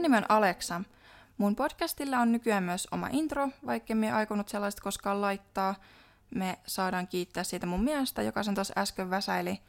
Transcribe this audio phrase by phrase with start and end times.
[0.00, 0.80] Mun nimi on Alexa.
[1.38, 5.74] Mun podcastilla on nykyään myös oma intro, vaikka me aikonut sellaista koskaan laittaa.
[6.34, 9.60] Me saadaan kiittää siitä mun mielestä, joka sen tuossa äsken väsäili.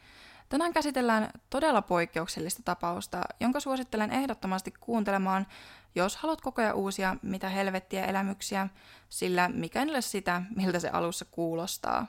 [0.49, 5.47] Tänään käsitellään todella poikkeuksellista tapausta, jonka suosittelen ehdottomasti kuuntelemaan,
[5.95, 8.67] jos haluat kokea uusia mitä helvettiä elämyksiä,
[9.09, 12.07] sillä mikä ei ole sitä, miltä se alussa kuulostaa.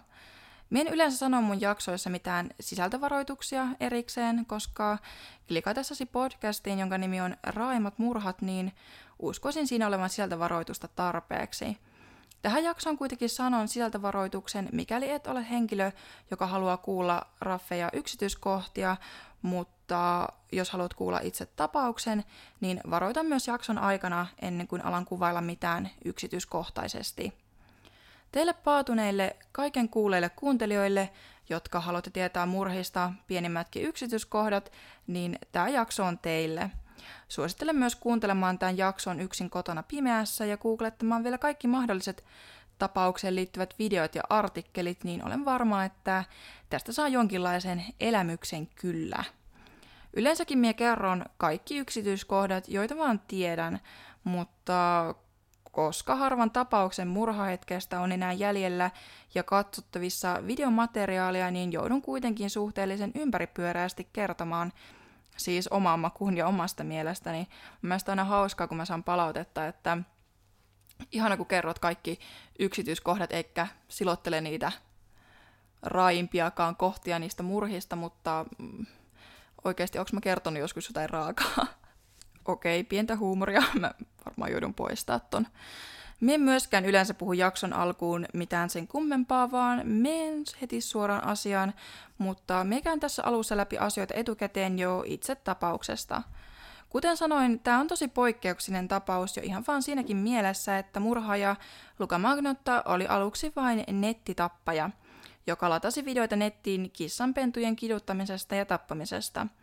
[0.72, 4.98] Mie en yleensä sano mun jaksoissa mitään sisältövaroituksia erikseen, koska
[5.48, 8.72] klikatessasi podcastiin, jonka nimi on Raimat murhat, niin
[9.18, 11.78] uskoisin siinä olevan sisältövaroitusta tarpeeksi.
[12.42, 15.92] Tähän jaksoon kuitenkin sanon sisältövaroituksen, mikäli et ole henkilö,
[16.30, 18.96] joka haluaa kuulla raffeja yksityiskohtia,
[19.42, 22.24] mutta jos haluat kuulla itse tapauksen,
[22.60, 27.41] niin varoitan myös jakson aikana ennen kuin alan kuvailla mitään yksityiskohtaisesti.
[28.32, 31.10] Teille paatuneille, kaiken kuuleille kuuntelijoille,
[31.48, 34.72] jotka haluatte tietää murhista pienimmätkin yksityiskohdat,
[35.06, 36.70] niin tämä jakso on teille.
[37.28, 42.24] Suosittelen myös kuuntelemaan tämän jakson yksin kotona pimeässä ja googlettamaan vielä kaikki mahdolliset
[42.78, 46.24] tapaukseen liittyvät videot ja artikkelit, niin olen varma, että
[46.70, 49.24] tästä saa jonkinlaisen elämyksen kyllä.
[50.16, 53.80] Yleensäkin minä kerron kaikki yksityiskohdat, joita vaan tiedän,
[54.24, 55.14] mutta
[55.72, 58.90] koska harvan tapauksen murhahetkestä on enää jäljellä
[59.34, 64.72] ja katsottavissa videomateriaalia, niin joudun kuitenkin suhteellisen ympäripyöreästi kertomaan
[65.36, 67.48] siis omaan makuun ja omasta mielestäni.
[67.82, 69.98] Mielestäni aina hauskaa, kun mä saan palautetta, että
[71.12, 72.20] ihana kun kerrot kaikki
[72.58, 74.72] yksityiskohdat, eikä silottele niitä
[75.82, 78.86] raimpiakaan kohtia niistä murhista, mutta mm,
[79.64, 81.66] oikeasti onko mä kertonut joskus jotain raakaa?
[82.44, 83.62] Okei, pientä huumoria.
[83.80, 83.90] Mä
[84.26, 85.46] varmaan joudun poistaa ton.
[86.20, 91.74] Me myöskään yleensä puhu jakson alkuun mitään sen kummempaa, vaan menen heti suoraan asiaan,
[92.18, 96.22] mutta mekään tässä alussa läpi asioita etukäteen jo itse tapauksesta.
[96.88, 101.56] Kuten sanoin, tämä on tosi poikkeuksellinen tapaus jo ihan vaan siinäkin mielessä, että murhaaja
[101.98, 104.90] Luka Magnotta oli aluksi vain nettitappaja,
[105.46, 109.46] joka latasi videoita nettiin kissanpentujen kiduttamisesta ja tappamisesta–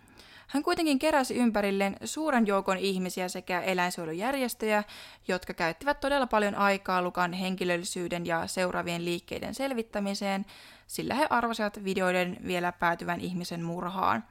[0.50, 4.84] hän kuitenkin keräsi ympärilleen suuren joukon ihmisiä sekä eläinsuojelujärjestöjä,
[5.28, 10.46] jotka käyttivät todella paljon aikaa Lukan henkilöllisyyden ja seuraavien liikkeiden selvittämiseen,
[10.88, 14.24] sillä he arvasivat videoiden vielä päätyvän ihmisen murhaan.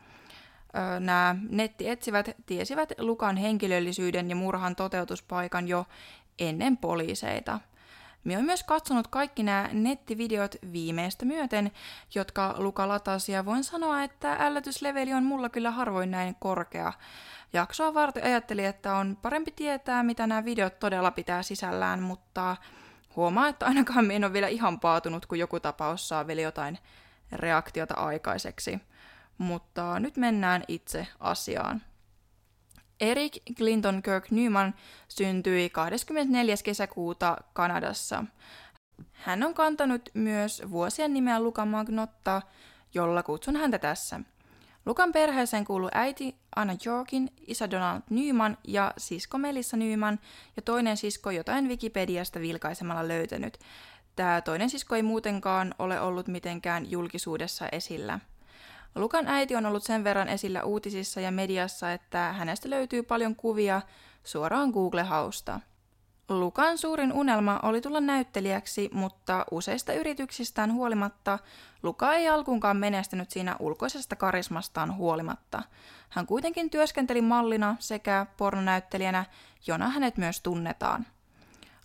[1.01, 5.87] Nämä nettietsivät tiesivät Lukan henkilöllisyyden ja murhan toteutuspaikan jo
[6.39, 7.61] ennen poliiseita–
[8.25, 11.73] Minä olen myös katsonut kaikki nämä nettivideot viimeistä myöten,
[12.15, 16.93] jotka Luka latasi, ja voin sanoa, että ällätysleveli on mulla kyllä harvoin näin korkea.
[17.53, 22.57] Jaksoa varten ajattelin, että on parempi tietää, mitä nämä videot todella pitää sisällään, mutta
[23.17, 26.79] huomaa, että ainakaan me en ole vielä ihan paatunut, kun joku tapaus saa vielä jotain
[27.33, 28.81] reaktiota aikaiseksi.
[29.39, 31.83] Mutta nyt mennään itse asiaan.
[33.01, 34.75] Eric Clinton Kirk Newman
[35.09, 36.55] syntyi 24.
[36.65, 38.25] kesäkuuta Kanadassa.
[39.13, 42.43] Hän on kantanut myös vuosien nimeä Luka Magnotta,
[42.95, 44.21] jolla kutsun häntä tässä.
[44.87, 50.19] Lukan perheeseen kuuluu äiti Anna Jorkin, isä Donald Newman ja sisko Melissa Newman
[50.57, 53.59] ja toinen sisko jotain Wikipediasta vilkaisemalla löytänyt.
[54.17, 58.19] Tämä toinen sisko ei muutenkaan ole ollut mitenkään julkisuudessa esillä.
[58.95, 63.83] Lukan äiti on ollut sen verran esillä uutisissa ja mediassa, että hänestä löytyy paljon kuvia
[64.25, 65.61] suoraan Google-hausta.
[66.29, 71.39] Lukan suurin unelma oli tulla näyttelijäksi, mutta useista yrityksistään huolimatta
[71.83, 75.63] Luka ei alkuunkaan menestynyt siinä ulkoisesta karismastaan huolimatta.
[76.09, 79.25] Hän kuitenkin työskenteli mallina sekä pornonäyttelijänä,
[79.67, 81.07] jona hänet myös tunnetaan.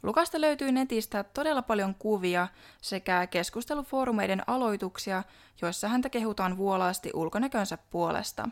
[0.03, 2.47] Lukasta löytyy netistä todella paljon kuvia
[2.81, 5.24] sekä keskustelufoorumeiden aloituksia,
[5.62, 8.50] joissa häntä kehutaan vuolaasti ulkonäkönsä puolesta.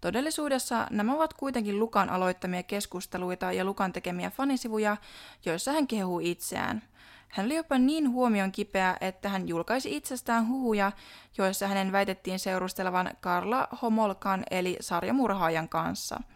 [0.00, 4.96] Todellisuudessa nämä ovat kuitenkin Lukan aloittamia keskusteluita ja Lukan tekemiä fanisivuja,
[5.44, 6.82] joissa hän kehuu itseään.
[7.28, 10.92] Hän oli jopa niin huomion kipeä, että hän julkaisi itsestään huhuja,
[11.38, 16.20] joissa hänen väitettiin seurustelevan Karla Homolkan eli sarjamurhaajan kanssa–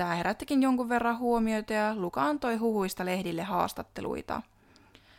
[0.00, 4.42] Tämä herättikin jonkun verran huomiota ja Luka antoi huhuista lehdille haastatteluita.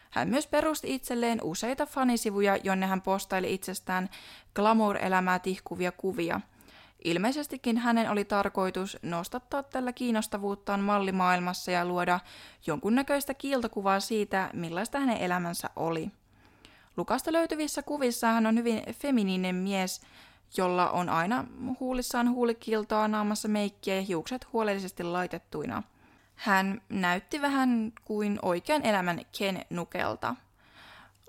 [0.10, 4.10] Hän myös perusti itselleen useita fanisivuja, jonne hän postaili itsestään
[4.56, 6.42] glamour-elämää tihkuvia kuvia.
[7.04, 12.19] Ilmeisestikin hänen oli tarkoitus nostattaa tällä kiinnostavuuttaan mallimaailmassa ja luoda
[12.68, 16.12] jonkunnäköistä kiiltokuvaa siitä, millaista hänen elämänsä oli.
[16.98, 20.01] Lukasta löytyvissä kuvissa hän on hyvin feminiinen mies,
[20.57, 21.45] jolla on aina
[21.80, 25.83] huulissaan huulikiltoa, naamassa meikkiä ja hiukset huolellisesti laitettuina.
[26.36, 30.36] Hän näytti vähän kuin oikean elämän Ken Nukelta.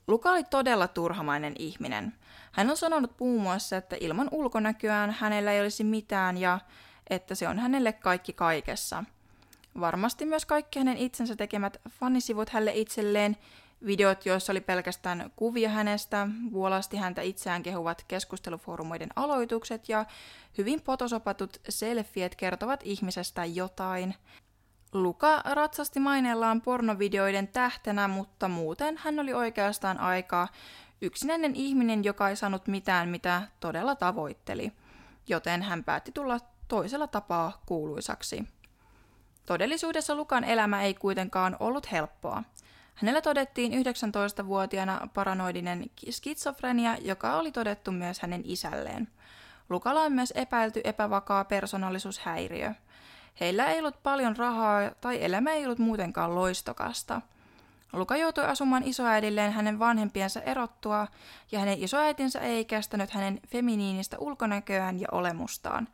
[0.07, 2.15] Luka oli todella turhamainen ihminen.
[2.53, 6.59] Hän on sanonut muun muassa, että ilman ulkonäköään hänellä ei olisi mitään ja
[7.11, 9.05] että se on hänelle kaikki kaikessa.
[9.81, 13.37] Varmasti myös kaikki hänen itsensä tekemät fanisivut hälle itselleen,
[13.87, 20.05] videot, joissa oli pelkästään kuvia hänestä, vuolasti häntä itseään kehuvat keskustelufoorumoiden aloitukset ja
[20.59, 24.15] hyvin potosopatut selfiet kertovat ihmisestä jotain.
[24.93, 30.49] Luka ratsasti maineellaan pornovideoiden tähtenä, mutta muuten hän oli oikeastaan aika
[31.03, 34.73] yksinäinen ihminen, joka ei saanut mitään, mitä todella tavoitteli,
[35.29, 36.39] joten hän päätti tulla
[36.69, 38.49] toisella tapaa kuuluisaksi.
[39.47, 42.43] Todellisuudessa Lukan elämä ei kuitenkaan ollut helppoa.
[42.95, 49.09] Hänellä todettiin 19-vuotiaana paranoidinen skitsofrenia, joka oli todettu myös hänen isälleen.
[49.69, 52.75] Lukalla on myös epäilty epävakaa persoonallisuushäiriö.
[53.41, 57.21] Heillä ei ollut paljon rahaa tai elämä ei ollut muutenkaan loistokasta.
[57.93, 61.07] Luka joutui asumaan isoäidilleen hänen vanhempiensa erottua,
[61.53, 65.89] ja hänen isoäitinsä ei kestänyt hänen feminiinistä ulkonäköään ja olemustaan.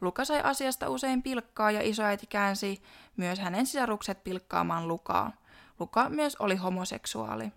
[0.00, 2.82] Luka sai asiasta usein pilkkaa ja isoäiti käänsi
[3.16, 5.32] myös hänen sisarukset pilkkaamaan Lukaa.
[5.78, 7.52] Luka myös oli homoseksuaali.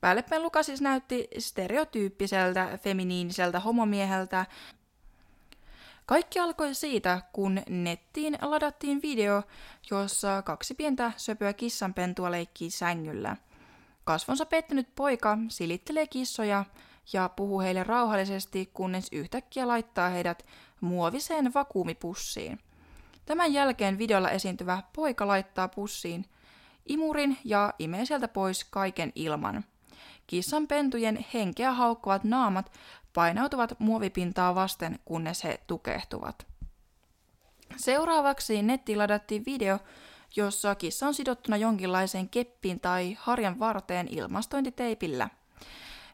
[0.00, 4.46] Päällepäin Luka siis näytti stereotyyppiseltä feminiiniseltä homomieheltä.
[6.06, 9.42] Kaikki alkoi siitä, kun nettiin ladattiin video,
[9.90, 13.36] jossa kaksi pientä söpöä kissanpentua leikkii sängyllä.
[14.04, 16.64] Kasvonsa pettänyt poika silittelee kissoja
[17.12, 20.46] ja puhuu heille rauhallisesti, kunnes yhtäkkiä laittaa heidät
[20.80, 22.58] muoviseen vakuumipussiin.
[23.26, 26.26] Tämän jälkeen videolla esiintyvä poika laittaa pussiin
[26.86, 29.64] imurin ja imee sieltä pois kaiken ilman.
[30.26, 32.72] Kissan pentujen henkeä haukkuvat naamat
[33.14, 36.46] painautuvat muovipintaa vasten, kunnes he tukehtuvat.
[37.76, 39.78] Seuraavaksi nettiin ladattiin video,
[40.36, 45.28] jossa kissa on sidottuna jonkinlaiseen keppiin tai harjan varteen ilmastointiteipillä.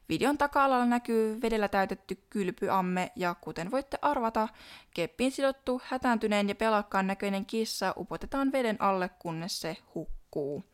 [0.09, 4.49] Videon taka-alalla näkyy vedellä täytetty kylpyamme ja kuten voitte arvata,
[4.95, 10.65] keppiin sidottu hätääntyneen ja pelakkaan näköinen kissa upotetaan veden alle, kunnes se hukkuu nukkuu.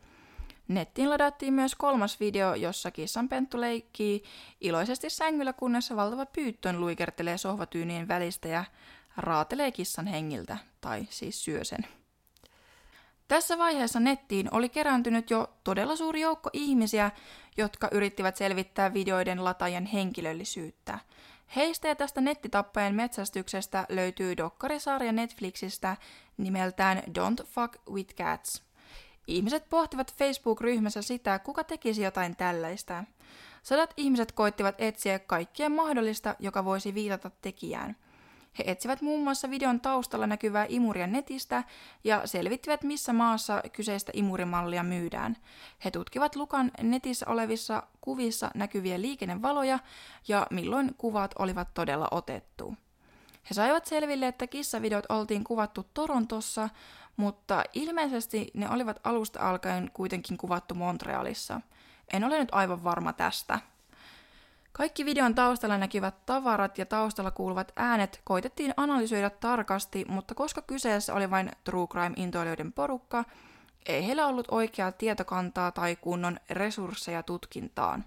[0.67, 4.23] Nettiin ladattiin myös kolmas video, jossa kissanpenttu leikkii
[4.61, 8.65] iloisesti sängyllä, kunnes valtava pyyttön luikertelee sohvatyynien välistä ja
[9.17, 11.85] raatelee kissan hengiltä, tai siis syö sen.
[13.27, 17.11] Tässä vaiheessa nettiin oli kerääntynyt jo todella suuri joukko ihmisiä,
[17.57, 20.99] jotka yrittivät selvittää videoiden latajan henkilöllisyyttä.
[21.55, 25.97] Heistä ja tästä nettitappajan metsästyksestä löytyy dokkarisarja Netflixistä
[26.37, 28.61] nimeltään Don't Fuck with Cats–
[29.27, 33.03] Ihmiset pohtivat Facebook-ryhmässä sitä, kuka tekisi jotain tällaista.
[33.63, 37.95] Sadat ihmiset koittivat etsiä kaikkea mahdollista, joka voisi viitata tekijään.
[38.59, 41.63] He etsivät muun muassa videon taustalla näkyvää imuria netistä
[42.03, 45.37] ja selvittivät, missä maassa kyseistä imurimallia myydään.
[45.85, 49.79] He tutkivat Lukan netissä olevissa kuvissa näkyviä liikennevaloja
[50.27, 52.75] ja milloin kuvat olivat todella otettu.
[53.49, 56.69] He saivat selville, että kissavideot oltiin kuvattu Torontossa,
[57.17, 61.61] mutta ilmeisesti ne olivat alusta alkaen kuitenkin kuvattu Montrealissa.
[62.13, 63.59] En ole nyt aivan varma tästä.
[64.71, 71.13] Kaikki videon taustalla näkivät tavarat ja taustalla kuuluvat äänet koitettiin analysoida tarkasti, mutta koska kyseessä
[71.13, 73.23] oli vain True Crime-intoilijoiden porukka,
[73.85, 78.05] ei heillä ollut oikeaa tietokantaa tai kunnon resursseja tutkintaan.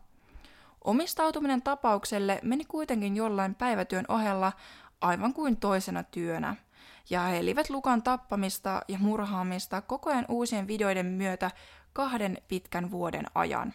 [0.84, 4.52] Omistautuminen tapaukselle meni kuitenkin jollain päivätyön ohella
[5.00, 6.56] aivan kuin toisena työnä–
[7.10, 11.50] ja he elivät Lukan tappamista ja murhaamista koko ajan uusien videoiden myötä
[11.92, 13.74] kahden pitkän vuoden ajan.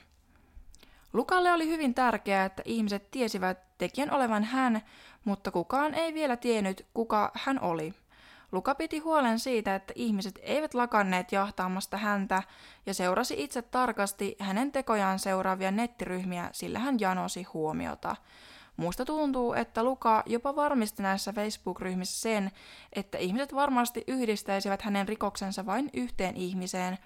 [1.13, 4.81] Lukalle oli hyvin tärkeää, että ihmiset tiesivät tekijän olevan hän,
[5.25, 7.93] mutta kukaan ei vielä tiennyt, kuka hän oli.
[8.51, 12.43] Luka piti huolen siitä, että ihmiset eivät lakanneet jahtaamasta häntä
[12.85, 18.15] ja seurasi itse tarkasti hänen tekojaan seuraavia nettiryhmiä, sillä hän janosi huomiota.
[18.77, 22.51] Musta tuntuu, että Luka jopa varmisti näissä Facebook-ryhmissä sen,
[22.93, 26.97] että ihmiset varmasti yhdistäisivät hänen rikoksensa vain yhteen ihmiseen,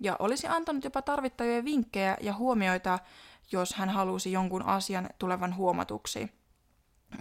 [0.00, 2.98] ja olisi antanut jopa tarvittavia vinkkejä ja huomioita,
[3.52, 6.32] jos hän halusi jonkun asian tulevan huomatuksi.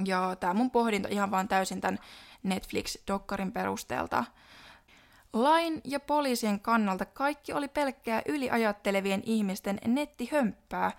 [0.06, 2.00] Ja tämä mun pohdinta ihan vaan täysin tämän
[2.44, 4.24] Netflix-dokkarin perusteelta.
[5.34, 10.92] Lain ja poliisien kannalta kaikki oli pelkkää yliajattelevien ihmisten nettihömppää,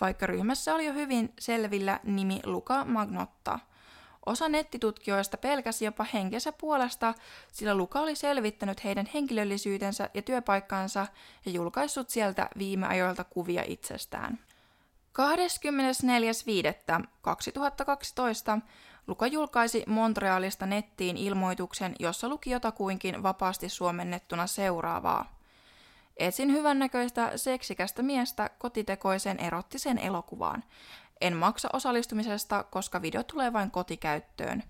[0.00, 3.58] vaikka ryhmässä oli jo hyvin selvillä nimi Luka Magnotta.
[4.26, 7.14] Osa nettitutkijoista pelkäsi jopa henkensä puolesta,
[7.52, 11.06] sillä Luka oli selvittänyt heidän henkilöllisyytensä ja työpaikkansa
[11.46, 14.38] ja julkaissut sieltä viime ajoilta kuvia itsestään.
[18.56, 18.60] 24.5.2012
[19.06, 25.36] Luka julkaisi Montrealista nettiin ilmoituksen, jossa luki jotakuinkin vapaasti suomennettuna seuraavaa.
[26.16, 30.64] Etsin hyvännäköistä seksikästä miestä kotitekoisen erottisen elokuvaan.
[31.20, 34.62] En maksa osallistumisesta, koska video tulee vain kotikäyttöön.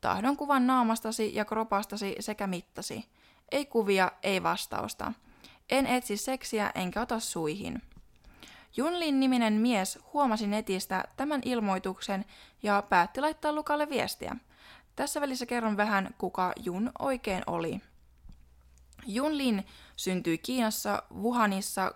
[0.00, 3.08] Tahdon kuvan naamastasi ja kropastasi sekä mittasi.
[3.52, 5.12] Ei kuvia, ei vastausta.
[5.70, 7.82] En etsi seksiä enkä ota suihin.
[8.76, 12.24] Junlin niminen mise huomasi netistä tämän ilmoituksen
[12.62, 14.36] ja päätti laittaa Lukalle viestiä.
[14.96, 17.80] Tässä välissä kerron vähän, kuka Jun oikein oli.
[19.06, 19.66] Junlin
[19.96, 21.94] syntyi Kiinassa Wuhanissa 30.12.1978.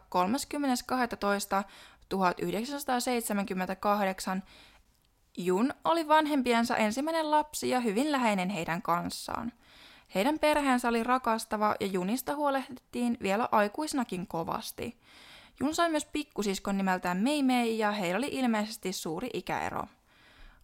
[5.36, 9.52] Jun oli vanhempiensa ensimmäinen lapsi ja hyvin läheinen heidän kanssaan.
[10.14, 15.00] Heidän perheensä oli rakastava ja Junista huolehdittiin vielä aikuisnakin kovasti.
[15.60, 19.82] Jun sai myös pikkusiskon nimeltään Meimei ja heillä oli ilmeisesti suuri ikäero.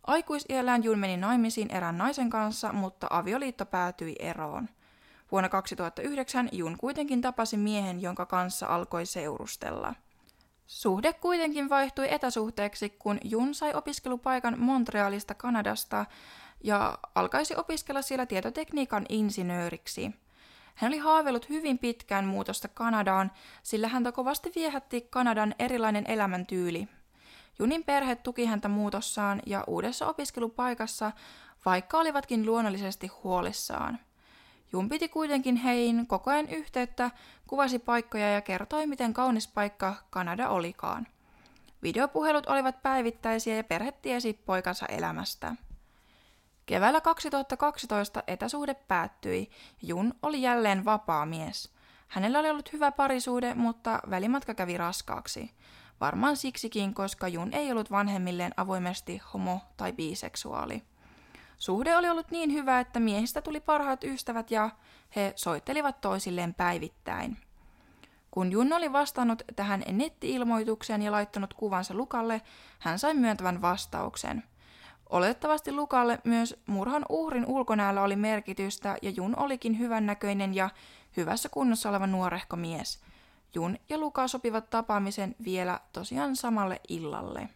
[0.07, 4.69] Aikuisiellään Jun meni naimisiin erään naisen kanssa, mutta avioliitto päätyi eroon.
[5.33, 9.95] Vuonna 2009 Jun kuitenkin tapasi miehen, jonka kanssa alkoi seurustella.
[10.67, 16.07] Suhde kuitenkin vaihtui etäsuhteeksi, kun Jun sai opiskelupaikan Montrealista Kanadasta
[16.65, 20.15] ja alkaisi opiskella siellä tietotekniikan insinööriksi.
[20.77, 23.31] Hän oli haaveillut hyvin pitkään muutosta Kanadaan,
[23.63, 26.89] sillä häntä kovasti viehätti Kanadan erilainen elämäntyyli.
[27.59, 31.13] Junin perhe tuki häntä muutossaan ja uudessa opiskelupaikassa,
[31.65, 33.99] vaikka olivatkin luonnollisesti huolissaan.
[34.73, 37.11] Jun piti kuitenkin heihin koko ajan yhteyttä,
[37.47, 41.07] kuvasi paikkoja ja kertoi, miten kaunis paikka Kanada olikaan.
[41.83, 45.55] Videopuhelut olivat päivittäisiä ja perhe tiesi poikansa elämästä.
[46.67, 49.51] Keväällä 2012 etäsuhde päättyi
[49.83, 51.73] Jun oli jälleen vapaa mies.
[52.09, 55.51] Hänellä oli ollut hyvä parisuhde, mutta välimatka kävi raskaaksi.
[56.01, 60.83] Varmaan siksikin, koska Jun ei ollut vanhemmilleen avoimesti homo- tai biseksuaali.
[61.59, 64.71] Suhde oli ollut niin hyvä, että miehistä tuli parhaat ystävät ja
[65.17, 67.37] he soittelivat toisilleen päivittäin.
[68.31, 72.43] Kun Jun oli vastannut tähän netti-ilmoitukseen ja laittanut kuvansa Lukalle,
[72.79, 74.43] hän sai myöntävän vastauksen.
[75.11, 80.71] Oletettavasti Lukalle myös murhan uhrin ulkonäällä oli merkitystä ja Jun olikin hyvännäköinen ja
[81.17, 83.03] hyvässä kunnossa oleva nuorehko mies.
[83.55, 87.49] Jun ja Luka sopivat tapaamisen vielä tosiaan samalle illalle.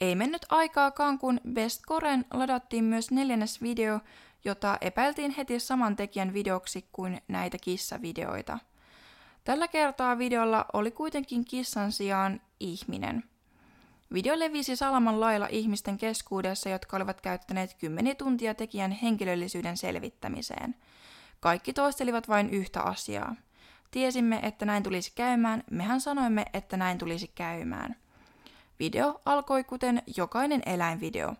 [0.00, 4.00] Ei mennyt aikaakaan, kun Best Koren ladattiin myös neljännes video,
[4.44, 8.58] jota epäiltiin heti saman tekijän videoksi kuin näitä kissavideoita.
[9.44, 13.24] Tällä kertaa videolla oli kuitenkin kissan sijaan ihminen.
[14.12, 20.74] Video levisi salaman lailla ihmisten keskuudessa, jotka olivat käyttäneet kymmeniä tuntia tekijän henkilöllisyyden selvittämiseen.
[21.40, 23.36] Kaikki toistelivat vain yhtä asiaa.
[23.90, 27.96] Tiesimme, että näin tulisi käymään, mehän sanoimme, että näin tulisi käymään–
[28.80, 31.34] Video alkoi kuten jokainen eläinvideo.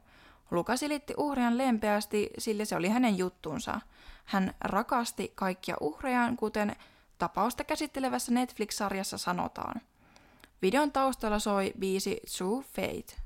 [0.51, 3.81] Luka silitti uhrian lempeästi, sillä se oli hänen juttunsa.
[4.25, 6.77] Hän rakasti kaikkia uhrejaan, kuten
[7.19, 9.81] tapausta käsittelevässä Netflix-sarjassa sanotaan.
[10.63, 13.17] Videon taustalla soi biisi True Fate,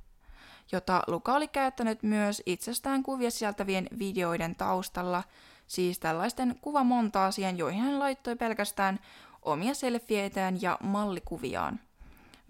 [0.72, 5.22] jota Luka oli käyttänyt myös itsestään kuvia sisältävien videoiden taustalla,
[5.66, 9.00] siis tällaisten kuvamontaasien, joihin hän laittoi pelkästään
[9.42, 11.80] omia selfieitään ja mallikuviaan.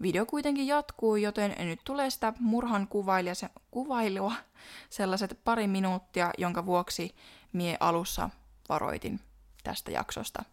[0.01, 2.87] Video kuitenkin jatkuu, joten nyt tulee sitä murhan
[3.71, 4.33] kuvailua
[4.89, 7.15] sellaiset pari minuuttia, jonka vuoksi
[7.53, 8.29] mie alussa
[8.69, 9.19] varoitin
[9.63, 10.43] tästä jaksosta.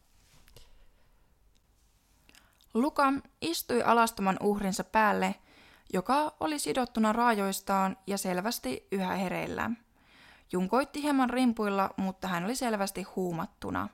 [2.81, 5.35] Luka istui alastoman uhrinsa päälle,
[5.93, 9.71] joka oli sidottuna raajoistaan ja selvästi yhä hereillä.
[10.53, 13.89] Junkoitti hieman rimpuilla, mutta hän oli selvästi huumattuna.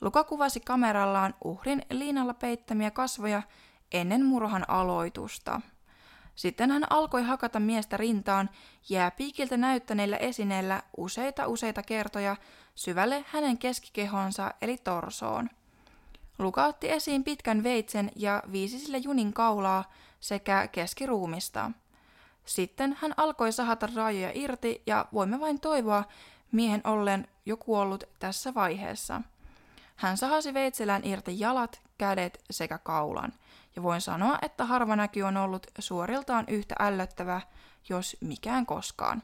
[0.00, 3.42] Luka kuvasi kamerallaan uhrin liinalla peittämiä kasvoja
[3.92, 5.60] ennen murhan aloitusta.
[6.34, 8.50] Sitten hän alkoi hakata miestä rintaan
[8.88, 12.36] jääpiikiltä näyttäneillä esineillä useita useita kertoja
[12.74, 15.50] syvälle hänen keskikehonsa eli torsoon.
[16.38, 21.70] Luka otti esiin pitkän veitsen ja viisi sille junin kaulaa sekä keskiruumista.
[22.44, 26.04] Sitten hän alkoi sahata raajoja irti ja voimme vain toivoa
[26.52, 29.20] miehen ollen jo kuollut tässä vaiheessa.
[29.96, 33.32] Hän sahasi veitsellään irti jalat, kädet sekä kaulan–
[33.78, 37.40] ja voin sanoa, että harva näky on ollut suoriltaan yhtä ällöttävä,
[37.88, 39.22] jos mikään koskaan.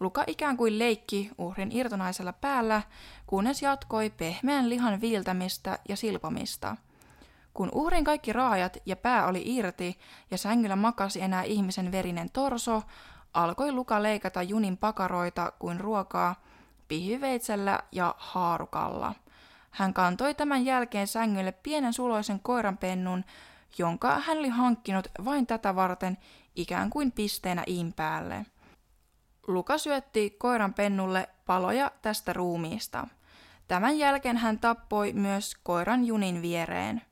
[0.00, 2.82] Luka ikään kuin leikki uhrin irtonaisella päällä,
[3.26, 6.76] kunnes jatkoi pehmeän lihan viiltämistä ja silpomista.
[7.54, 9.98] Kun uhrin kaikki raajat ja pää oli irti
[10.30, 12.82] ja sängyllä makasi enää ihmisen verinen torso,
[13.34, 16.34] alkoi Luka leikata junin pakaroita kuin ruokaa
[16.88, 19.14] pihyveitsellä ja haarukalla.
[19.70, 23.24] Hän kantoi tämän jälkeen sängylle pienen suloisen koiranpennun,
[23.78, 26.18] jonka hän oli hankkinut vain tätä varten
[26.56, 28.46] ikään kuin pisteenä iin päälle.
[29.54, 33.06] Luka syötti koiran pennulle paloja tästä ruumiista.
[33.68, 37.02] Tämän jälkeen hän tappoi myös koiran junin viereen.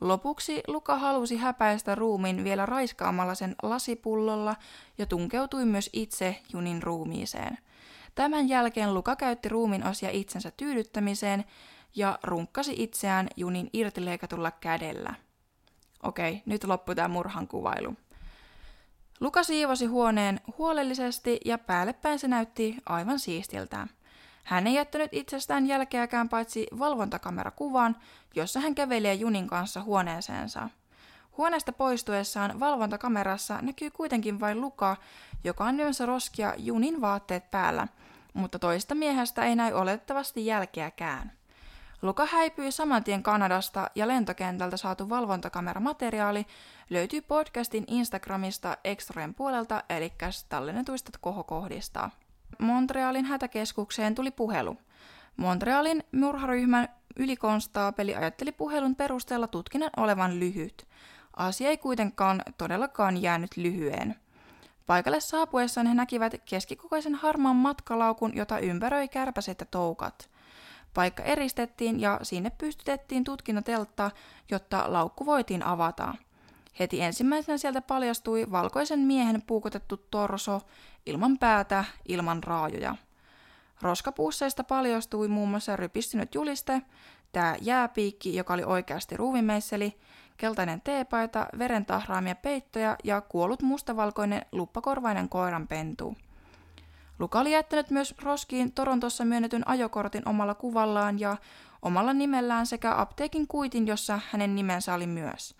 [0.00, 4.56] Lopuksi Luka halusi häpäistä ruumin vielä raiskaamalla sen lasipullolla
[4.98, 7.58] ja tunkeutui myös itse junin ruumiiseen.
[8.14, 11.44] Tämän jälkeen Luka käytti ruumin osia itsensä tyydyttämiseen
[11.96, 15.14] ja runkkasi itseään junin irtileikatulla kädellä.
[16.02, 17.94] Okei, nyt loppui tämä murhan kuvailu.
[19.20, 23.86] Luka siivosi huoneen huolellisesti ja päällepäin se näytti aivan siistiltä.
[24.44, 27.96] Hän ei jättänyt itsestään jälkeäkään paitsi valvontakamerakuvan,
[28.34, 30.68] jossa hän kävelee Junin kanssa huoneeseensa.
[31.36, 34.96] Huoneesta poistuessaan valvontakamerassa näkyy kuitenkin vain Luka,
[35.44, 37.88] joka on lyönsä roskia Junin vaatteet päällä,
[38.34, 41.37] mutta toista miehestä ei näy olettavasti jälkeäkään.
[42.02, 46.46] Luka häipyi saman tien Kanadasta ja lentokentältä saatu valvontakameramateriaali
[46.90, 50.12] löytyy podcastin Instagramista Extrojen puolelta, eli
[50.48, 52.10] tallennetuista kohokohdista.
[52.58, 54.76] Montrealin hätäkeskukseen tuli puhelu.
[55.36, 60.86] Montrealin murharyhmän ylikonstaapeli ajatteli puhelun perusteella tutkinnan olevan lyhyt.
[61.36, 64.14] Asia ei kuitenkaan todellakaan jäänyt lyhyen.
[64.86, 70.30] Paikalle saapuessaan he näkivät keskikokoisen harmaan matkalaukun, jota ympäröi kärpäset ja toukat.
[70.98, 74.10] Paikka eristettiin ja sinne pystytettiin tutkinnateltta,
[74.50, 76.14] jotta laukku voitiin avata.
[76.78, 80.60] Heti ensimmäisenä sieltä paljastui valkoisen miehen puukotettu torso,
[81.06, 82.96] ilman päätä, ilman raajoja.
[83.82, 86.82] Roskapuusseista paljastui muun muassa rypistynyt juliste,
[87.32, 89.98] tämä jääpiikki, joka oli oikeasti ruuvimeisseli,
[90.36, 96.16] keltainen teepaita, veren tahraamia peittoja ja kuollut mustavalkoinen luppakorvainen koiranpentu.
[97.18, 101.36] Luka oli jättänyt myös roskiin Torontossa myönnetyn ajokortin omalla kuvallaan ja
[101.82, 105.54] omalla nimellään sekä apteekin kuitin, jossa hänen nimensä oli myös.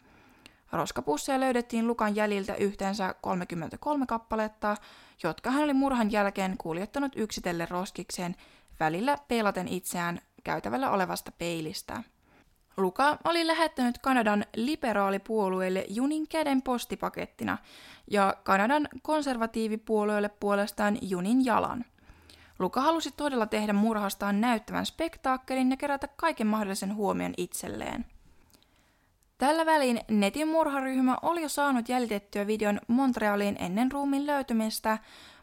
[0.73, 4.77] Roskapusseja löydettiin Lukan jäljiltä yhteensä 33 kappaletta,
[5.23, 8.37] jotka hän oli murhan jälkeen kuljettanut yksitelle roskikseen
[8.81, 12.03] välillä peilaten itseään käytävällä olevasta peilistä.
[12.79, 17.59] Luka oli lähettänyt Kanadan liberaalipuolueelle junin käden postipakettina
[18.11, 21.85] ja Kanadan konservatiivipuolueelle puolestaan junin jalan.
[22.59, 28.05] Luka halusi todella tehdä murhastaan näyttävän spektaakkelin ja kerätä kaiken mahdollisen huomion itselleen.
[29.39, 34.99] Tällä välin netin murharyhmä oli jo saanut jäljitettyä videon Montrealiin ennen ruumin löytymistä,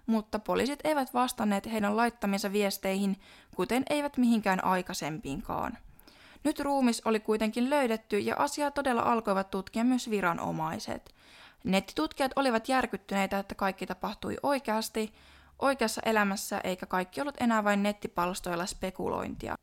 [0.06, 3.18] mutta poliisit eivät vastanneet heidän laittamiinsa viesteihin,
[3.56, 5.78] kuten eivät mihinkään aikaisempiinkaan.
[6.46, 11.16] Nyt ruumis oli kuitenkin löydetty ja asiaa todella alkoivat tutkia myös viranomaiset.
[11.64, 15.14] Nettitutkijat olivat järkyttyneitä, että kaikki tapahtui oikeasti,
[15.60, 19.56] oikeassa elämässä eikä kaikki ollut enää vain nettipalstoilla spekulointia.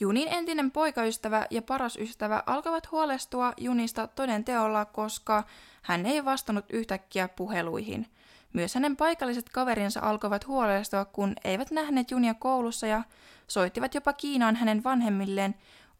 [0.00, 5.44] Junin entinen poikaystävä ja paras ystävä alkavat huolestua Junista toden teolla, koska
[5.82, 8.06] hän ei vastannut yhtäkkiä puheluihin.
[8.52, 13.02] Myös hänen paikalliset kaverinsa alkoivat huolestua, kun eivät nähneet Junia koulussa ja
[13.48, 15.54] soittivat jopa Kiinaan hänen vanhemmilleen,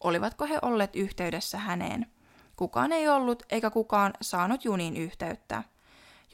[0.05, 2.07] olivatko he olleet yhteydessä häneen.
[2.57, 5.63] Kukaan ei ollut eikä kukaan saanut Junin yhteyttä.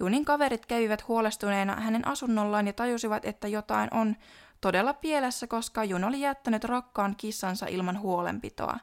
[0.01, 4.17] Junin kaverit kävivät huolestuneena hänen asunnollaan ja tajusivat, että jotain on
[4.61, 8.79] todella pielessä, koska Jun oli jättänyt rakkaan kissansa ilman huolenpitoa.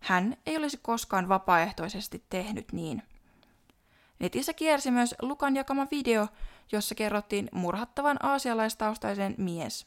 [0.00, 3.02] Hän ei olisi koskaan vapaaehtoisesti tehnyt niin.
[4.18, 6.28] Netissä kiersi myös Lukan jakama video,
[6.72, 9.86] jossa kerrottiin murhattavan aasialaistaustaisen mies.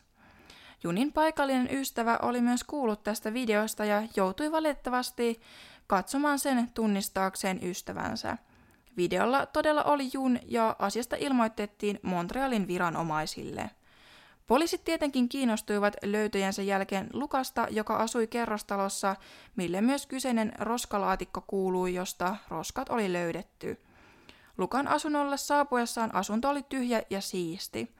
[0.83, 5.41] Junin paikallinen ystävä oli myös kuullut tästä videosta ja joutui valitettavasti
[5.87, 8.37] katsomaan sen tunnistaakseen ystävänsä.
[8.97, 13.69] Videolla todella oli Jun ja asiasta ilmoitettiin Montrealin viranomaisille.
[14.47, 19.15] Poliisit tietenkin kiinnostuivat löytöjensä jälkeen Lukasta, joka asui kerrostalossa,
[19.55, 23.81] mille myös kyseinen roskalaatikko kuului, josta roskat oli löydetty.
[24.57, 27.95] Lukan asunnolle saapuessaan asunto oli tyhjä ja siisti.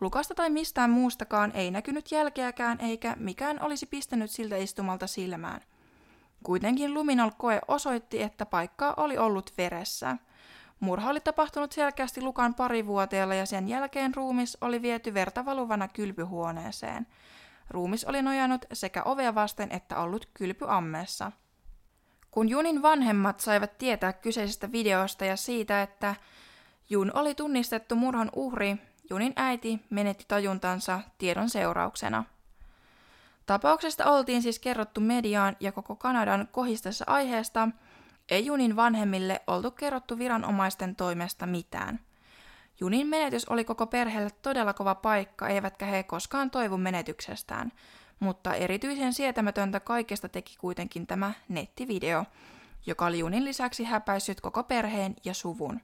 [0.00, 5.60] Lukasta tai mistään muustakaan ei näkynyt jälkeäkään, eikä mikään olisi pistänyt siltä istumalta silmään.
[6.42, 10.16] Kuitenkin Luminol-koe osoitti, että paikka oli ollut veressä.
[10.80, 17.06] Murha oli tapahtunut selkeästi Lukan parivuotiaalla ja sen jälkeen ruumis oli viety verta valuvana kylpyhuoneeseen.
[17.70, 21.32] Ruumis oli nojannut sekä ovea vasten että ollut kylpyammeessa.
[22.30, 26.14] Kun Junin vanhemmat saivat tietää kyseisestä videosta ja siitä, että
[26.90, 28.76] Jun oli tunnistettu murhan uhri,
[29.10, 32.24] Junin äiti menetti tajuntansa tiedon seurauksena.
[33.46, 37.68] Tapauksesta oltiin siis kerrottu mediaan ja koko Kanadan kohistessa aiheesta,
[38.30, 42.00] ei Junin vanhemmille oltu kerrottu viranomaisten toimesta mitään.
[42.80, 47.72] Junin menetys oli koko perheelle todella kova paikka, eivätkä he koskaan toivu menetyksestään,
[48.20, 52.24] mutta erityisen sietämätöntä kaikesta teki kuitenkin tämä nettivideo,
[52.86, 55.80] joka oli Junin lisäksi häpäissyt koko perheen ja suvun.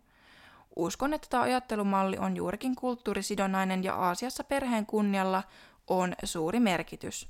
[0.76, 5.42] Uskon, että tämä ajattelumalli on juurikin kulttuurisidonnainen ja Aasiassa perheen kunnialla
[5.86, 7.28] on suuri merkitys.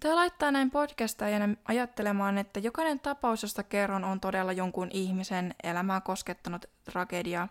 [0.00, 6.00] Tämä laittaa näin podcastajana ajattelemaan, että jokainen tapaus, josta kerron, on todella jonkun ihmisen elämää
[6.00, 7.48] koskettanut tragedia.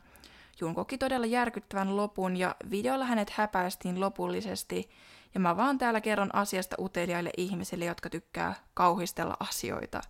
[0.60, 4.90] Jun koki todella järkyttävän lopun ja videolla hänet häpäistiin lopullisesti.
[5.34, 10.02] Ja mä vaan täällä kerron asiasta uteliaille ihmisille, jotka tykkää kauhistella asioita.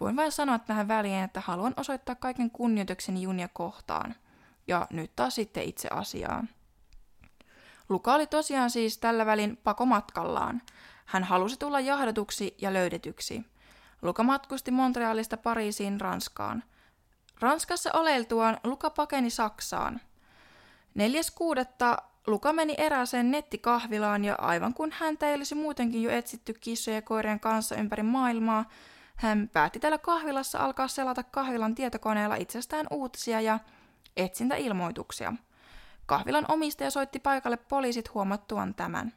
[0.00, 4.14] Voin vain sanoa tähän väliin, että haluan osoittaa kaiken kunnioitukseni Junia kohtaan.
[4.66, 6.48] Ja nyt taas sitten itse asiaan.
[7.88, 10.62] Luka oli tosiaan siis tällä välin pakomatkallaan.
[11.06, 13.44] Hän halusi tulla jahdatuksi ja löydetyksi.
[14.02, 16.62] Luka matkusti Montrealista Pariisiin Ranskaan.
[17.40, 20.00] Ranskassa oleiltuaan Luka pakeni Saksaan.
[20.98, 22.04] 4.6.
[22.26, 27.02] Luka meni erääseen nettikahvilaan ja aivan kun häntä ei olisi muutenkin jo etsitty kissojen ja
[27.02, 28.64] koirien kanssa ympäri maailmaa,
[29.20, 33.58] hän päätti täällä kahvilassa alkaa selata kahvilan tietokoneella itsestään uutisia ja
[34.16, 35.32] etsintäilmoituksia.
[36.06, 39.12] Kahvilan omistaja soitti paikalle poliisit huomattuaan tämän.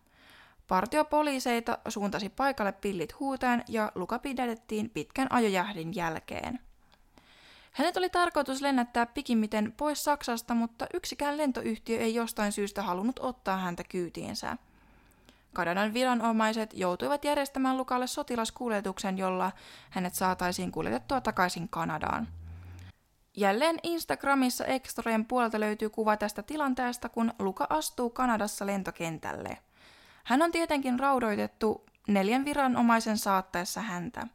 [0.67, 6.59] Partiopoliiseita suuntasi paikalle pillit huuteen ja Luka pidätettiin pitkän ajojähdin jälkeen.
[7.71, 13.57] Hänet oli tarkoitus lennättää pikimmiten pois Saksasta, mutta yksikään lentoyhtiö ei jostain syystä halunnut ottaa
[13.57, 14.57] häntä kyytiinsä.
[15.53, 19.51] Kanadan viranomaiset joutuivat järjestämään Lukalle sotilaskuljetuksen, jolla
[19.89, 22.27] hänet saataisiin kuljetettua takaisin Kanadaan.
[23.37, 29.57] Jälleen Instagramissa Extrojen puolelta löytyy kuva tästä tilanteesta, kun Luka astuu Kanadassa lentokentälle.
[30.23, 34.27] Hän on tietenkin raudoitettu neljän viranomaisen saattaessa häntä.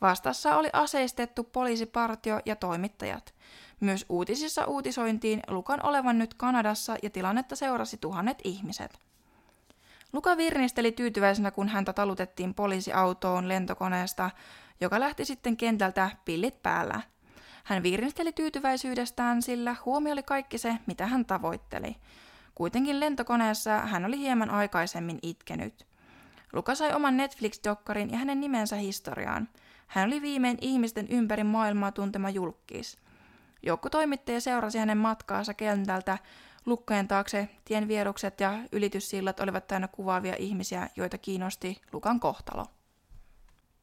[0.00, 3.34] Vastassa oli aseistettu poliisipartio ja toimittajat.
[3.80, 9.09] Myös uutisissa uutisointiin Lukan olevan nyt Kanadassa ja tilannetta seurasi tuhannet ihmiset.
[10.12, 14.30] Luka virnisteli tyytyväisenä, kun häntä talutettiin poliisiautoon lentokoneesta,
[14.80, 17.00] joka lähti sitten kentältä pillit päällä.
[17.64, 21.96] Hän virnisteli tyytyväisyydestään, sillä huomio oli kaikki se, mitä hän tavoitteli.
[22.54, 25.86] Kuitenkin lentokoneessa hän oli hieman aikaisemmin itkenyt.
[26.52, 29.48] Luka sai oman Netflix-dokkarin ja hänen nimensä historiaan.
[29.86, 32.98] Hän oli viimein ihmisten ympäri maailmaa tuntema julkis.
[33.62, 36.18] Joukko toimittaja seurasi hänen matkaansa kentältä,
[36.66, 42.66] lukkojen taakse tien vierukset ja ylityssillat olivat täynnä kuvaavia ihmisiä, joita kiinnosti Lukan kohtalo.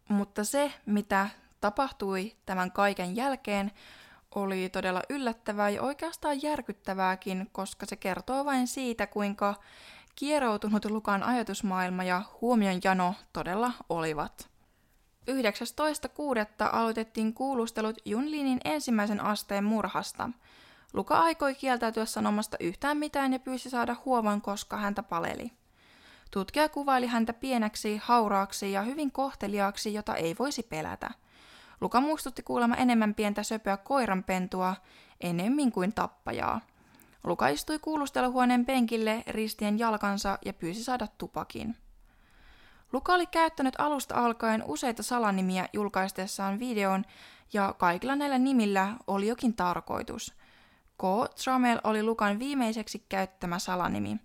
[0.10, 1.30] Mutta se, mitä
[1.62, 3.72] tapahtui tämän kaiken jälkeen,
[4.36, 9.56] oli todella yllättävää ja oikeastaan järkyttävääkin, koska se kertoo vain siitä, kuinka
[10.16, 14.50] kieroutunut Lukan ajatusmaailma ja huomionjano todella olivat.
[15.32, 15.36] 19.6.
[16.72, 20.30] aloitettiin kuulustelut Junlinin ensimmäisen asteen murhasta.
[20.98, 25.52] Luka aikoi kieltäytyä sanomasta yhtään mitään ja pyysi saada huovan, koska häntä paleli.
[26.32, 31.12] Tutkija kuvaili häntä pieneksi, hauraaksi ja hyvin kohteliaaksi, jota ei voisi pelätä–
[31.82, 34.76] Luka muistutti kuulemma enemmän pientä söpöä koiranpentua
[35.22, 36.62] enemmän kuin tappajaa.
[37.24, 41.76] Luka istui kuulusteluhuoneen penkille ristien jalkansa ja pyysi saada tupakin.
[42.94, 47.06] Luka oli käyttänyt alusta alkaen useita salanimiä julkaistessaan videon,
[47.54, 50.34] ja kaikilla näillä nimillä oli jokin tarkoitus.
[50.98, 51.04] K.
[51.44, 54.18] Tramel oli Lukan viimeiseksi käyttämä salanimi.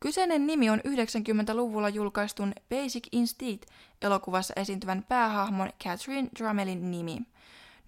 [0.00, 7.18] Kyseinen nimi on 90-luvulla julkaistun Basic Instinct-elokuvassa esiintyvän päähahmon Catherine Dramelin nimi.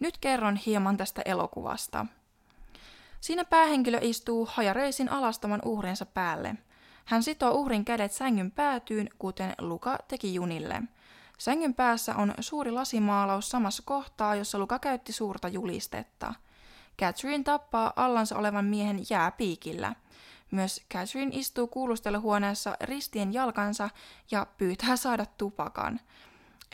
[0.00, 2.06] Nyt kerron hieman tästä elokuvasta.
[3.20, 6.54] Siinä päähenkilö istuu hajareisin alastoman uhrinsa päälle.
[7.04, 10.82] Hän sitoo uhrin kädet sängyn päätyyn, kuten Luka teki junille.
[11.38, 16.34] Sängyn päässä on suuri lasimaalaus samassa kohtaa, jossa Luka käytti suurta julistetta.
[17.00, 19.94] Catherine tappaa allansa olevan miehen jääpiikillä–
[20.50, 23.90] myös Catherine istuu kuulusteluhuoneessa ristien jalkansa
[24.30, 26.00] ja pyytää saada tupakan.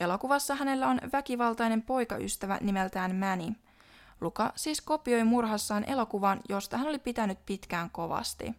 [0.01, 3.55] Elokuvassa hänellä on väkivaltainen poikaystävä nimeltään Manny.
[4.21, 8.55] Luka siis kopioi murhassaan elokuvan, josta hän oli pitänyt pitkään kovasti.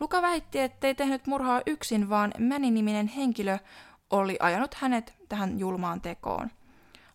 [0.00, 3.58] Luka väitti, ettei tehnyt murhaa yksin, vaan Manny-niminen henkilö
[4.10, 6.50] oli ajanut hänet tähän julmaan tekoon.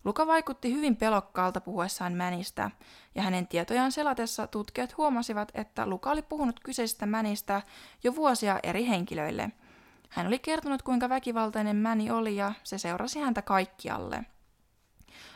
[0.04, 2.70] Luka vaikutti hyvin pelokkaalta puhuessaan Mänistä,
[3.14, 7.62] ja hänen tietojaan selatessa tutkijat huomasivat, että Luka oli puhunut kyseisestä Mänistä
[8.04, 9.52] jo vuosia eri henkilöille.
[10.08, 14.24] Hän oli kertonut, kuinka väkivaltainen Mäni oli, ja se seurasi häntä kaikkialle.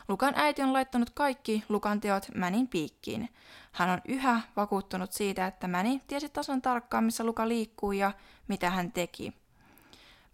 [0.09, 3.29] Lukan äiti on laittanut kaikki Lukan teot Mänin piikkiin.
[3.73, 8.13] Hän on yhä vakuuttunut siitä, että Mäni tiesi tasan tarkkaan, missä Luka liikkuu ja
[8.49, 9.46] mitä hän teki.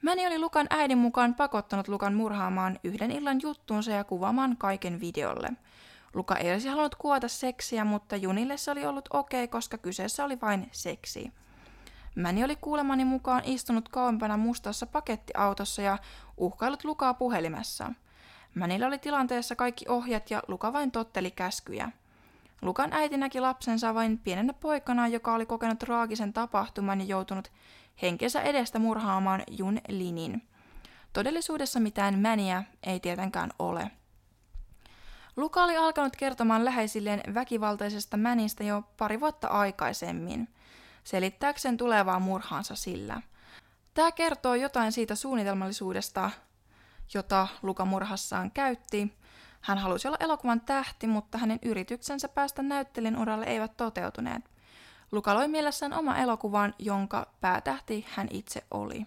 [0.03, 5.49] Mäni oli Lukan äidin mukaan pakottanut Lukan murhaamaan yhden illan juttuunsa ja kuvaamaan kaiken videolle.
[6.15, 10.25] Luka ei olisi halunnut kuvata seksiä, mutta Junille se oli ollut okei, okay, koska kyseessä
[10.25, 11.33] oli vain seksi.
[12.15, 15.99] Mäni oli kuulemani mukaan istunut kauempana mustassa pakettiautossa ja
[16.37, 17.93] uhkailut Lukaa puhelimessa.
[18.55, 21.91] Mänillä oli tilanteessa kaikki ohjat ja Luka vain totteli käskyjä.
[22.63, 27.53] Lukan äiti näki lapsensa vain pienenä poikana, joka oli kokenut traagisen tapahtuman ja joutunut
[28.03, 30.49] henkensä edestä murhaamaan Jun Linin.
[31.13, 33.91] Todellisuudessa mitään mäniä ei tietenkään ole.
[35.37, 40.49] Luka oli alkanut kertomaan läheisilleen väkivaltaisesta mänistä jo pari vuotta aikaisemmin,
[41.05, 43.23] selittääkseen tulevaa murhaansa sillä.
[43.95, 46.31] Tämä kertoo jotain siitä suunnitelmallisuudesta,
[47.15, 49.19] jota Luka murhassaan käytti.
[49.61, 54.52] Hän halusi olla elokuvan tähti, mutta hänen yrityksensä päästä näyttelin uralle eivät toteutuneet.
[55.13, 59.07] Luka loi mielessään oma elokuvan, jonka päätähti hän itse oli.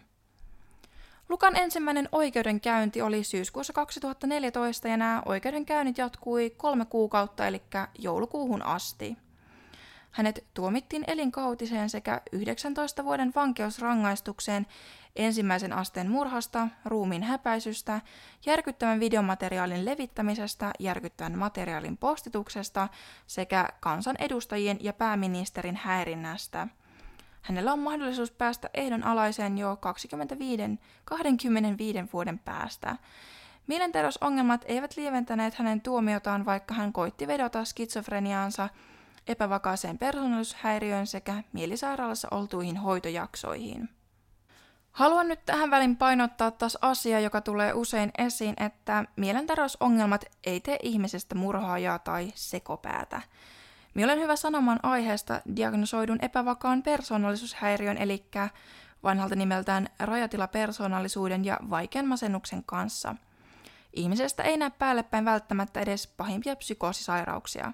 [1.29, 7.61] Lukan ensimmäinen oikeudenkäynti oli syyskuussa 2014 ja nämä oikeudenkäynnit jatkui kolme kuukautta, eli
[7.99, 9.17] joulukuuhun asti.
[10.15, 14.67] Hänet tuomittiin elinkautiseen sekä 19 vuoden vankeusrangaistukseen
[15.15, 18.01] ensimmäisen asteen murhasta, ruumiin häpäisystä,
[18.45, 22.87] järkyttävän videomateriaalin levittämisestä, järkyttävän materiaalin postituksesta
[23.27, 26.67] sekä kansanedustajien ja pääministerin häirinnästä.
[27.41, 30.63] Hänellä on mahdollisuus päästä ehdonalaiseen jo 25,
[31.05, 32.95] 25 vuoden päästä.
[33.67, 38.69] Mielenterveysongelmat eivät lieventäneet hänen tuomiotaan, vaikka hän koitti vedota skitsofreniaansa,
[39.27, 43.89] epävakaaseen persoonallisuushäiriöön sekä mielisairaalassa oltuihin hoitojaksoihin.
[44.91, 50.77] Haluan nyt tähän väliin painottaa taas asia, joka tulee usein esiin, että mielenterveysongelmat ei tee
[50.83, 53.21] ihmisestä murhaajaa tai sekopäätä.
[53.93, 58.25] Minä olen hyvä sanomaan aiheesta diagnosoidun epävakaan persoonallisuushäiriön, eli
[59.03, 63.15] vanhalta nimeltään rajatilapersoonallisuuden ja vaikean masennuksen kanssa.
[63.93, 67.73] Ihmisestä ei näe päällepäin välttämättä edes pahimpia psykoosisairauksia.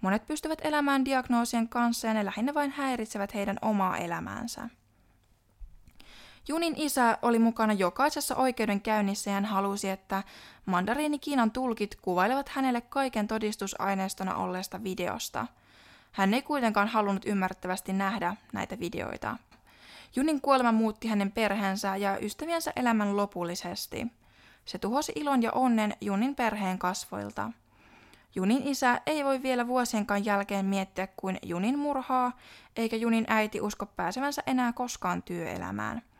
[0.00, 4.68] Monet pystyvät elämään diagnoosien kanssa ja ne lähinnä vain häiritsevät heidän omaa elämäänsä.
[6.48, 10.22] Junin isä oli mukana jokaisessa oikeudenkäynnissä ja hän halusi, että
[10.66, 15.46] mandariini Kiinan tulkit kuvailevat hänelle kaiken todistusaineistona olleesta videosta.
[16.12, 19.36] Hän ei kuitenkaan halunnut ymmärrettävästi nähdä näitä videoita.
[20.16, 24.06] Junin kuolema muutti hänen perheensä ja ystäviensä elämän lopullisesti.
[24.64, 27.50] Se tuhosi ilon ja onnen Junin perheen kasvoilta.
[28.36, 32.32] Junin isä ei voi vielä vuosienkaan jälkeen miettiä kuin Junin murhaa,
[32.76, 36.02] eikä Junin äiti usko pääsevänsä enää koskaan työelämään–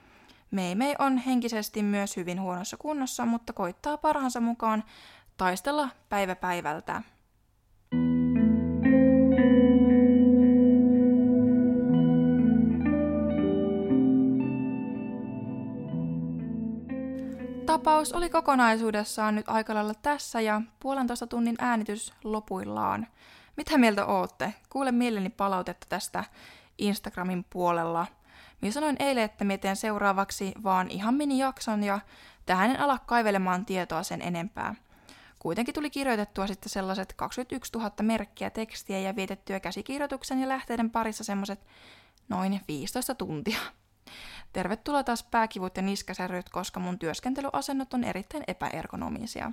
[0.50, 4.84] Meimei on henkisesti myös hyvin huonossa kunnossa, mutta koittaa parhaansa mukaan
[5.36, 7.02] taistella päivä päivältä.
[17.66, 23.06] Tapaus oli kokonaisuudessaan nyt aika lailla tässä ja puolentoista tunnin äänitys lopuillaan.
[23.56, 24.54] Mitä mieltä ootte?
[24.70, 26.24] Kuule mieleni palautetta tästä
[26.78, 28.06] Instagramin puolella–
[28.60, 32.00] minä sanoin eilen, että minä teen seuraavaksi vaan ihan mini-jakson ja
[32.46, 34.74] tähän en ala kaivelemaan tietoa sen enempää.
[35.38, 41.24] Kuitenkin tuli kirjoitettua sitten sellaiset 21 000 merkkiä tekstiä ja vietettyä käsikirjoituksen ja lähteiden parissa
[41.24, 41.66] semmoiset
[42.28, 43.58] noin 15 tuntia.
[44.56, 49.52] Tervetuloa taas pääkivut ja niskasäryt, koska mun työskentelyasennot on erittäin epäergonomisia.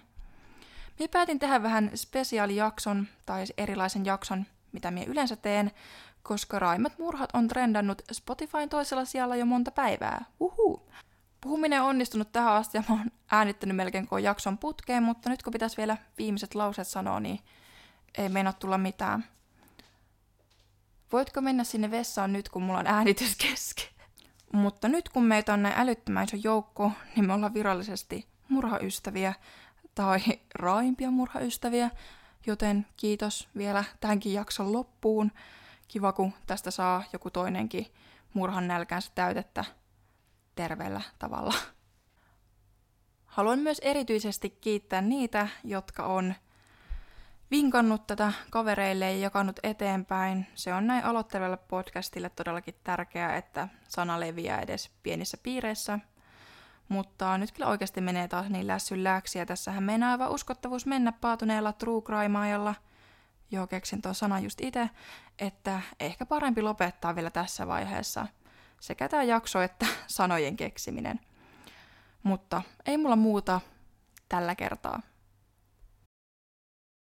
[0.99, 5.71] Minä päätin tehdä vähän spesiaalijakson tai erilaisen jakson, mitä minä yleensä teen,
[6.21, 10.25] koska raimat murhat on trendannut Spotifyn toisella sijalla jo monta päivää.
[10.39, 10.89] Uhu.
[11.41, 15.43] Puhuminen on onnistunut tähän asti ja mä oon äänittänyt melkein koko jakson putkeen, mutta nyt
[15.43, 17.39] kun pitäisi vielä viimeiset lauseet sanoa, niin
[18.17, 19.25] ei meinaa tulla mitään.
[21.11, 23.92] Voitko mennä sinne vessaan nyt, kun mulla on äänitys kesken?
[24.53, 29.33] Mutta nyt kun meitä on näin älyttömän iso joukko, niin me ollaan virallisesti murhaystäviä
[29.95, 30.19] tai
[30.55, 31.89] raimpia murhaystäviä,
[32.47, 35.31] joten kiitos vielä tämänkin jakson loppuun
[35.87, 37.87] kiva, kun tästä saa joku toinenkin
[38.33, 39.65] murhan nälkänsä täytettä
[40.55, 41.53] terveellä tavalla.
[43.25, 46.33] Haluan myös erityisesti kiittää niitä, jotka on
[47.53, 50.47] vinkannut tätä kavereille ja jakanut eteenpäin.
[50.55, 55.99] Se on näin aloittelevalle podcastille todellakin tärkeää, että sana leviää edes pienissä piireissä.
[56.89, 61.11] Mutta nyt kyllä oikeasti menee taas niin lässyn läksi, ja tässähän meinaa aivan uskottavuus mennä
[61.11, 62.75] paatuneella true crimeajalla–
[63.53, 64.89] Joo, keksin tuon sanan just itse,
[65.39, 68.27] että ehkä parempi lopettaa vielä tässä vaiheessa
[68.79, 71.19] sekä tämä jakso että sanojen keksiminen.
[72.23, 73.61] Mutta ei mulla muuta
[74.29, 75.01] tällä kertaa.